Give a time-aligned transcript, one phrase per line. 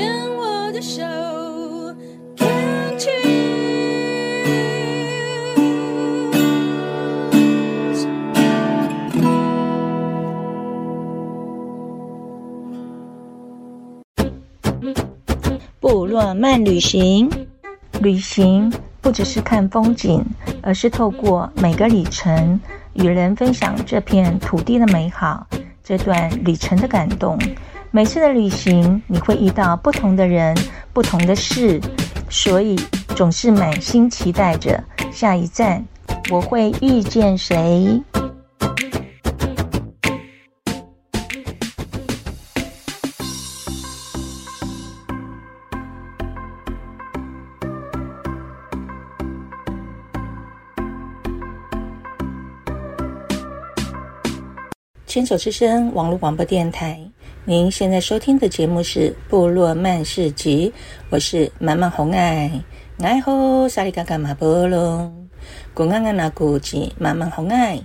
[0.00, 1.02] 牵我的手
[2.34, 3.50] ，Can't you？
[15.78, 17.28] 部落漫旅行，
[18.00, 18.72] 旅行
[19.02, 20.24] 不只是看风景，
[20.62, 22.58] 而是透过每个里程，
[22.94, 25.46] 与人分享这片土地的美好，
[25.84, 27.38] 这段旅程的感动。
[27.92, 30.56] 每次的旅行，你会遇到不同的人，
[30.92, 31.80] 不同的事，
[32.28, 32.76] 所以
[33.16, 34.80] 总是满心期待着
[35.12, 35.84] 下一站，
[36.30, 38.00] 我会遇见谁？
[55.08, 57.09] 牵手之声网络广播电台，
[57.50, 60.72] 您现在收听的节目是《部落漫市集》，
[61.08, 62.48] 我是满满红爱，
[63.00, 65.28] 爱吼萨里嘎嘎马波隆，
[65.74, 67.80] 古安安那古吉满满红爱。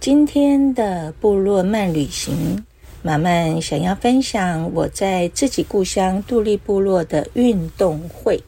[0.00, 2.66] 今天的部落漫旅行，
[3.02, 8.42] 满满想要分享我在自己故乡杜立部落的运动会。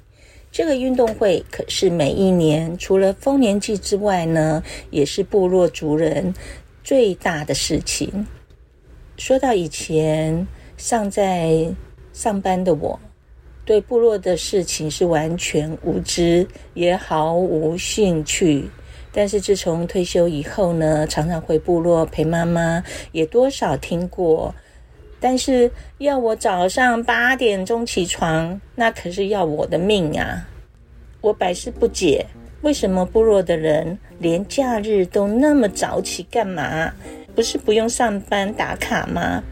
[0.51, 6.35] 这个运动会可是每一年除了丰年祭之外呢，也是部落族人。
[6.83, 8.27] 最大的事情。
[9.21, 10.47] 说到以前
[10.79, 11.71] 尚在
[12.11, 12.99] 上班的我，
[13.67, 18.65] 对部落的事情是完全无知，也毫无兴趣。
[19.13, 24.55] 但是自从退休以后呢，常常回部落陪妈妈，也多少听过。
[25.21, 30.49] 但是要我早上八点钟起床，那可是要我的命啊！
[31.21, 32.25] 我百思不解。
[32.63, 36.23] 为什么部落的人连假日都那么早起？
[36.31, 36.95] 干嘛？
[37.41, 39.43] 不是不用上班打卡吗？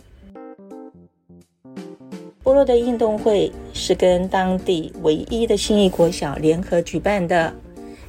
[2.42, 7.50] 部落的运动会是跟当地唯一的新义国小联合举办的，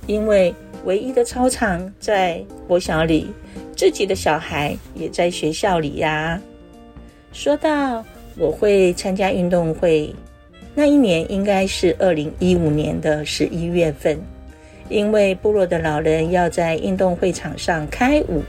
[0.06, 3.32] 因为唯一的操场在国小里，
[3.74, 6.42] 自己的小孩也在学校里呀。
[7.32, 8.04] 说到
[8.36, 10.14] 我会参加运动会，
[10.76, 14.20] 那一年应该是二零一五年的十一月份。
[14.90, 18.44] 因为部落的老人要在运动会场上开舞，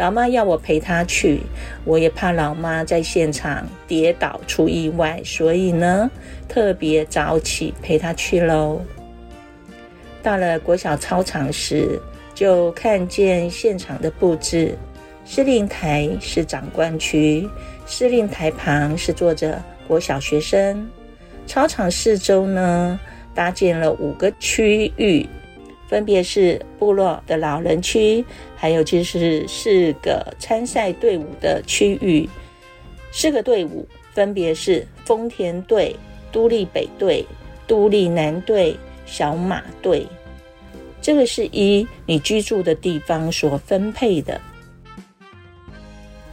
[0.00, 1.42] 老妈要我陪她去，
[1.84, 6.10] 我也怕老妈在现场跌倒出意外，所以呢，
[6.48, 8.80] 特别早起陪她去喽。
[10.22, 12.00] 到了国小操场时，
[12.34, 14.74] 就看见现场的布置，
[15.26, 17.46] 司令台是长官区，
[17.84, 20.88] 司令台旁是坐着国小学生，
[21.46, 22.98] 操场四周呢，
[23.34, 25.28] 搭建了五个区域。
[25.90, 28.24] 分别是部落的老人区，
[28.54, 32.30] 还有就是四个参赛队伍的区域。
[33.10, 33.84] 四个队伍
[34.14, 35.96] 分别是丰田队、
[36.30, 37.26] 都立北队、
[37.66, 40.06] 都立南队、小马队。
[41.02, 44.40] 这个是依你居住的地方所分配的。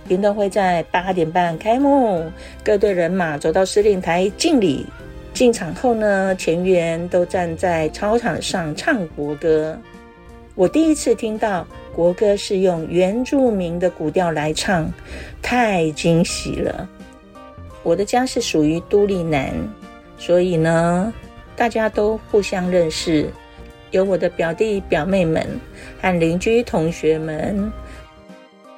[0.07, 2.31] 运动会在八点半开幕，
[2.63, 4.85] 各队人马走到司令台敬礼。
[5.37, 9.77] 进场后呢，全员都站在操场上唱国歌。
[10.55, 14.91] 我第一次听到国歌是用原住民的古调来唱，
[15.39, 16.89] 太惊喜了。
[17.83, 19.53] 我的家是属于都历南，
[20.17, 21.13] 所以呢，
[21.55, 23.29] 大家都互相认识，
[23.91, 25.45] 有我的表弟表妹们
[26.01, 27.71] 和邻居同学们。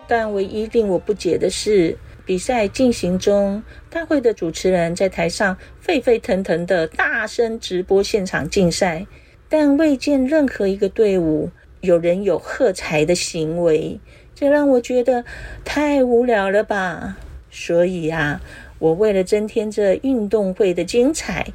[0.10, 1.98] 但唯一令我不解的是，
[2.30, 9.08] 比赛进行中，大会的主持人在台上沸沸腾腾的大声直播现场竞赛，
[9.50, 11.50] 但未见任何一个队伍
[11.82, 14.00] 有人有喝彩的行为，
[14.36, 15.26] 这让我觉得
[15.66, 17.18] 太无聊了吧。
[17.50, 18.40] 所以啊，
[18.78, 21.48] 我为了增添这运动会的精彩，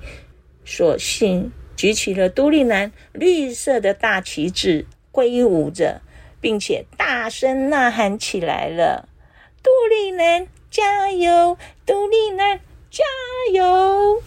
[0.65, 6.01] 索性举起了都立南绿色的大旗帜，挥舞着，
[6.41, 9.09] 并且大声呐喊起来了
[9.63, 12.59] ：“都历南！”加油，都历南！
[12.91, 13.05] 加
[13.53, 14.21] 油！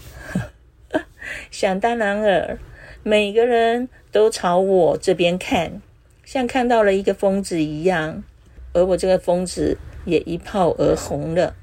[1.51, 2.57] 想当然尔，
[3.03, 5.81] 每个人都朝我这边看，
[6.23, 8.23] 像看到了一个疯子一样。
[8.71, 11.53] 而我这个疯子也一炮而红了，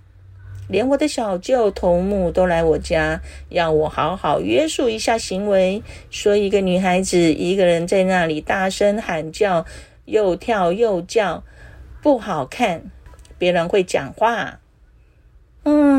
[0.69, 9.65] 连我的小舅头目都来我家，要我好好约束一下行为，说一个女孩子一个人在那里大声喊叫，
[10.05, 11.43] 又跳又叫，
[12.03, 12.83] 不好看，
[13.39, 14.61] 别人会讲话。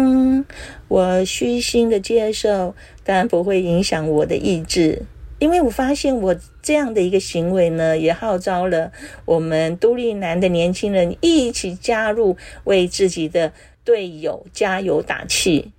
[0.06, 0.46] 嗯，
[0.88, 5.02] 我虚心的接受，但不会影响我的意志，
[5.40, 8.92] 因为我发现我这样的一个行为呢，也号召了
[9.26, 13.52] 我们都立南的年轻人一起加入，为自己的
[13.84, 15.72] 队友加油打气。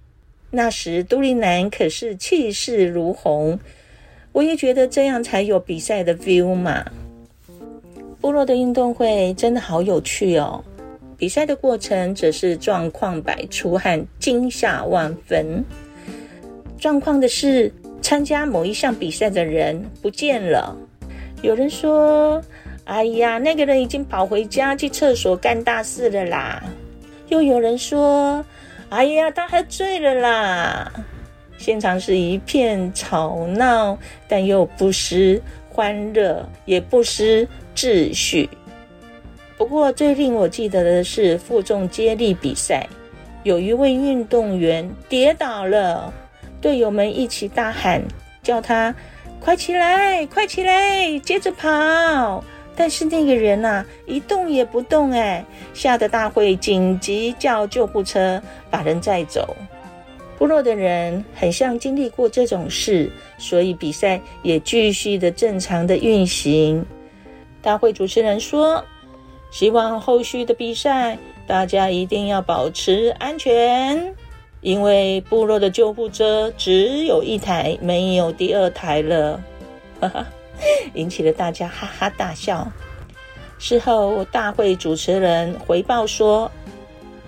[0.50, 3.58] 那时都历男可是气势如虹，
[4.32, 6.84] 我也觉得这样才有比赛的 feel 嘛。
[8.20, 10.64] 部落的运动会真的好有趣哦，
[11.18, 15.64] 比赛的过程则是状况百出和惊吓万分。
[16.78, 17.72] 状况的是，
[18.02, 20.76] 参加某一项比赛的人不见了，
[21.42, 22.42] 有人说
[22.84, 26.62] ：“哎呀，那个人已经跑回家去厕所干大事了啦。”
[27.28, 28.44] 又有人说。
[28.88, 30.92] 哎呀，他喝醉了啦！
[31.58, 33.98] 现场是一片吵闹，
[34.28, 38.48] 但又不失欢乐，也不失秩序。
[39.56, 42.87] 不过，最令我记得的是负重接力比赛，
[43.43, 46.12] 有一位运动员跌倒了，
[46.61, 48.03] 队友们一起大喊，
[48.43, 48.94] 叫他
[49.41, 52.44] 快起来，快起来，接着跑。
[52.79, 55.43] 但是那个人呐、啊，一动也不动，哎，
[55.73, 59.56] 吓得大会紧急叫救护车把人载走。
[60.37, 66.85] 部落的人很像经历过这种事，所以比赛也继续的正常的运行。
[67.62, 68.85] 大会主持人说
[69.58, 71.17] ：“希望后续的比赛
[71.47, 74.14] 大家一定要保持安全，
[74.61, 79.43] 因为部落的救护车只有一台，没有第二台了。”
[79.99, 80.26] 哈哈。
[80.93, 82.70] 引起了大家哈哈大笑。
[83.58, 86.50] 事后，大会主持人回报说：“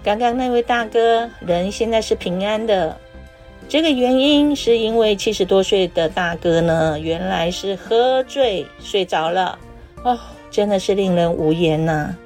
[0.05, 2.95] 刚刚那位大哥人现在是平安的。
[3.71, 9.59] 这个原因是因为七十多岁的大哥呢，原来是喝醉睡着了。
[10.03, 10.19] 哦，
[10.59, 12.19] 真的是令人无言呐、啊！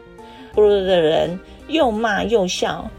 [0.54, 1.38] 部落的人
[1.68, 2.90] 又骂又笑。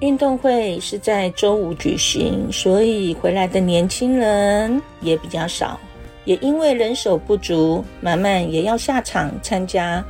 [0.00, 5.78] 运动会是在周五举行，所以回来的年轻人也比较少。”
[6.26, 10.04] 也因为人手不足，慢慢也要下场参加。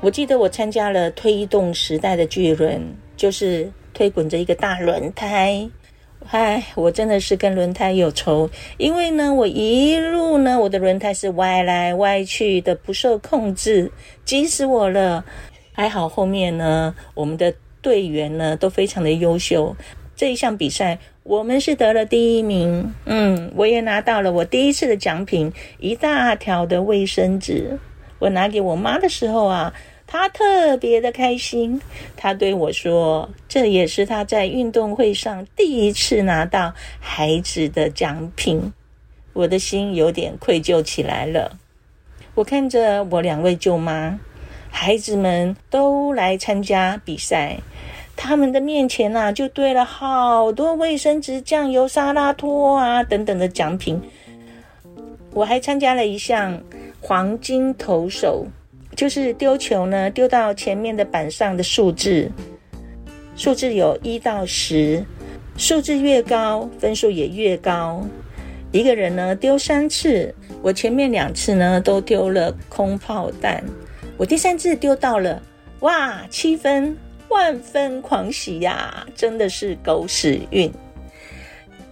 [0.00, 2.82] 我记得我参加了推动时代的巨轮，
[3.14, 5.68] 就是推滚着一个大轮胎。
[6.30, 13.90] 唉，我真的是跟轮胎有仇，因为呢，我一路呢，我的轮胎是歪来歪去的，不受控制，
[14.26, 15.24] 急死我了。
[15.72, 19.74] 还好后面呢，我们的队员呢都非常的优秀。
[20.14, 22.92] 这一项比赛，我们是得了第一名。
[23.06, 27.78] 嗯，我也拿到了我第一次的奖品，一大条的卫生纸。
[28.18, 29.72] 我拿给我妈的时候啊，
[30.10, 31.80] 他特别的开心。
[32.16, 38.72] 他对我说：“这也是他在运动会上第一次拿到孩子的奖品。”
[39.34, 41.58] 我的心有点愧疚起来了。
[42.34, 44.18] 我看着我两位舅妈，
[44.70, 47.58] 孩子们都来参加比赛。
[48.16, 54.00] 他们的面前呐、啊，就堆了好多卫生纸、酱油、沙拉托啊等等的奖品。
[55.32, 56.60] 我还参加了一项
[57.00, 58.46] 黄金投手，
[58.98, 62.28] 就是丢球呢，丢到前面的板上的数字，
[63.36, 65.00] 数字有一到十，
[65.56, 68.04] 数字越高，分数也越高。
[68.72, 73.62] 一个人呢丢三次，我前面两次呢都丢了空炮弹，
[74.16, 75.40] 我第三次丢到了，
[75.80, 76.96] 哇，七分。
[77.28, 80.72] 万分狂喜呀，真的是狗屎运。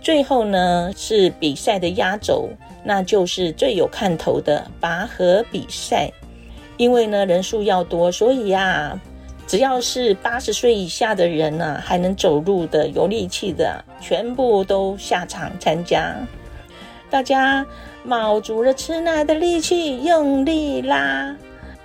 [0.01, 2.49] 最后呢，是比赛的压轴，
[2.83, 6.11] 那就是最有看头的拔河比赛。
[6.77, 8.99] 因为呢，人数要多，所以呀，
[9.47, 16.15] 只要是八十岁以下的人呢，还能走路的、有力气的，全部都下场参加。
[17.09, 17.65] 大家
[18.05, 21.35] 卯足了吃奶的力气，用力拉。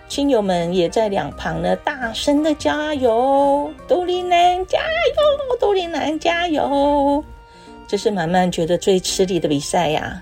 [0.10, 3.72] 亲友们也在两旁呢，大声的加油！
[3.88, 5.58] 杜丽男加油！
[5.58, 7.24] 杜丽男加油！
[7.88, 10.22] 这是满满觉得最吃力的比赛呀。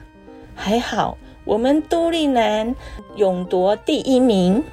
[0.53, 1.17] 还好
[1.49, 2.75] 我们都历男
[3.15, 4.63] 勇夺第一名。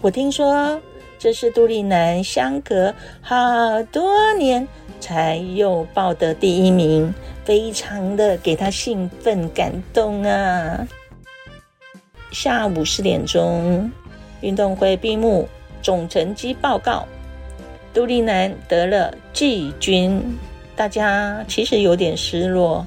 [0.00, 0.80] 我听说
[1.18, 3.34] 这是都历男相隔好
[3.90, 4.66] 多年
[5.00, 7.12] 才又报得第一名，
[7.44, 10.86] 非常的给他兴奋感动啊。
[12.30, 13.90] 下午四点钟。
[14.42, 15.48] 运动会闭幕，
[15.82, 17.04] 总成绩报告，
[17.92, 20.22] 都历男得了季军。
[20.76, 22.84] 大家其实有点失落，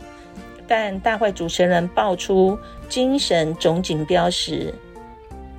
[0.67, 4.73] 但大会主持人爆出精神总锦标时，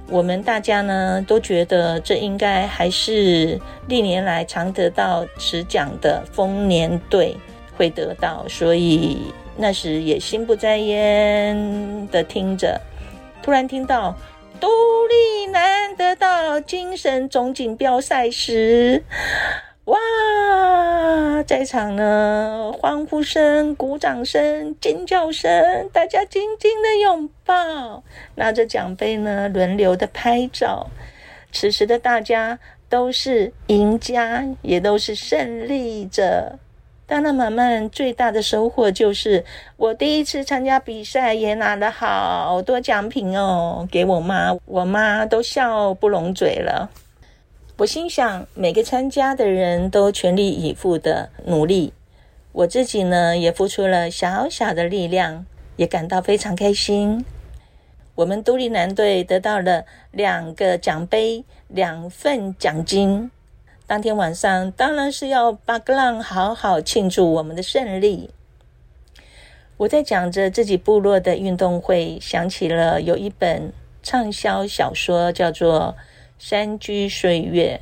[0.08, 7.36] 我们大家呢都觉得这应该还是历年来常得到此奖的丰年队
[7.76, 12.80] 会得到，所以那时也心不在焉的听着，
[13.42, 14.16] 突然听到。
[14.58, 14.68] 都
[15.06, 19.04] 历男得到精神总锦标赛时，
[19.86, 19.96] 哇！
[21.46, 28.02] 在场呢，欢呼声、鼓掌声、尖叫声，大家紧紧的拥抱，
[28.34, 30.88] 拿着奖杯呢，轮流的拍照。
[31.52, 36.58] 此时的大家都是赢家，也都是胜利者。
[37.06, 39.44] 当然，马漫最大的收获就是
[39.76, 46.90] 我第一次参加比赛，也拿了好多奖品哦，给我妈，我妈都笑不拢嘴了。
[47.78, 51.92] 我心想，每个参加的人都全力以赴的努力，
[52.52, 55.44] 我自己呢也付出了小小的力量，
[55.76, 57.22] 也感到非常开心。
[58.14, 63.30] 我们都立男队得到了两个奖杯，两份奖金。
[63.86, 68.30] 当天晚上当然是要巴格浪好好庆祝我们的胜利。
[69.76, 73.70] 我在讲着自己部落的运动会，想起了有一本
[74.02, 75.94] 畅销小说，叫做
[76.38, 77.80] 《山居岁月》。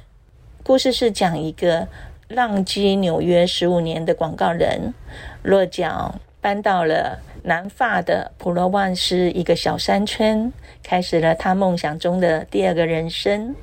[0.63, 1.87] 故事是讲一个
[2.29, 4.95] 浪迹纽约十五年的广告人，
[5.43, 13.55] 落脚搬到了南法的普罗旺斯一个小山村，开始了他梦想中的第二个人生。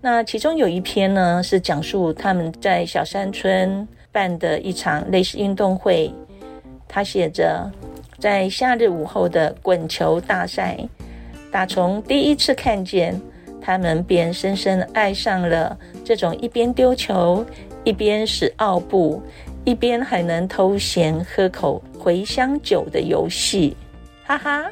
[0.00, 6.12] 那其中有一篇呢，是讲述他们在小山村办的一场类似运动会。
[6.88, 7.70] 他写着，
[8.18, 10.76] 在夏日午后的滚球大赛，
[11.52, 13.20] 打从第一次看见
[13.60, 17.44] 他们，便深深爱上了这种一边丢球，
[17.84, 19.22] 一边使奥步，
[19.64, 23.76] 一边还能偷闲喝口茴香酒的游戏。
[24.24, 24.70] 哈哈。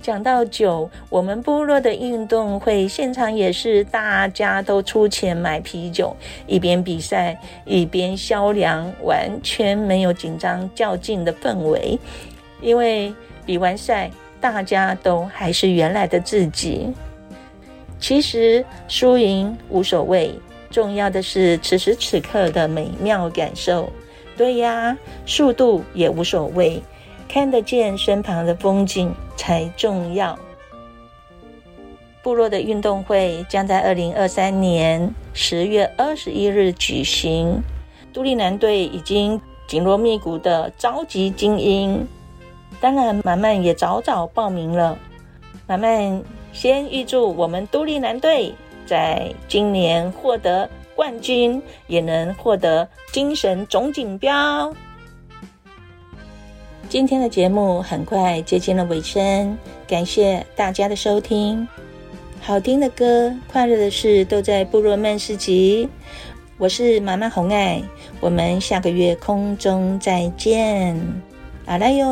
[0.00, 6.14] 讲到酒，我们部落的运动会现场也是大家都出钱买啤酒，
[6.46, 11.98] 一边比赛一边销量，完全没有紧张较劲的氛围。
[12.60, 13.12] 因为
[13.44, 14.08] 比完赛，
[14.40, 16.94] 大家都还是原来的自己。
[18.04, 20.38] 其实输赢无所谓，
[20.70, 23.90] 重要的是此时此刻的美妙感受。
[24.36, 24.94] 对呀，
[25.24, 26.82] 速度也无所谓。
[27.26, 30.38] 看得见身旁的风景才重要。
[32.22, 37.62] 部落的运动会将在二零二三年十月二十一日举行。
[38.12, 42.06] 都历男队已经紧锣密鼓的召集精英，
[42.82, 44.98] 当然满满也早早报名了。
[45.66, 46.22] 满满
[46.54, 48.54] 先预祝我们都立男队
[48.86, 54.72] 在今年获得冠军，也能获得精神总锦标。
[56.88, 59.58] 今天的节目很快接近了尾声，
[59.88, 61.66] 感谢大家的收听。
[62.40, 65.88] 好听的歌，快乐的事都在部落曼市集。
[66.56, 67.82] 我是马漫红爱，
[68.20, 70.96] 我们下个月空中再见，
[71.66, 72.04] 阿拉哟。